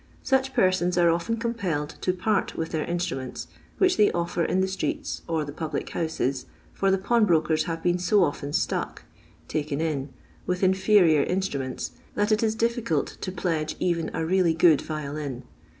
Such 0.23 0.55
persons 0.55 0.97
are 0.97 1.11
often 1.11 1.37
compelled 1.37 1.91
to 2.01 2.11
part 2.11 2.55
with 2.55 2.69
their 2.71 2.85
instruments, 2.85 3.45
which 3.77 3.97
they 3.97 4.11
offer 4.13 4.43
in 4.43 4.59
the 4.59 4.67
streets 4.67 5.21
or 5.29 5.45
the 5.45 5.51
public 5.51 5.87
houses, 5.91 6.47
for 6.73 6.89
the 6.89 6.97
pawn 6.97 7.23
brokers 7.25 7.65
have 7.65 7.83
been 7.83 7.99
so 7.99 8.23
often 8.23 8.51
"stuck" 8.51 9.03
(taken 9.47 9.79
in) 9.79 10.09
with 10.47 10.63
inferior 10.63 11.21
instruments, 11.21 11.91
that 12.15 12.31
it 12.31 12.41
is 12.41 12.55
difficult 12.55 13.15
tu 13.21 13.31
pledge 13.31 13.75
even 13.79 14.09
a 14.15 14.25
really 14.25 14.55
good 14.55 14.81
violin. 14.81 15.43